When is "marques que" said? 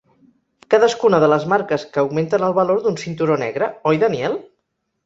1.53-2.01